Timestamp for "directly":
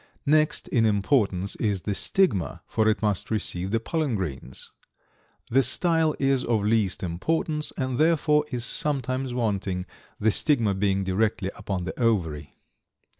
11.03-11.51